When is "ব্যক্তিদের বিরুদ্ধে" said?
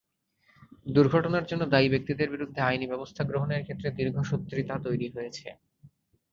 1.89-2.59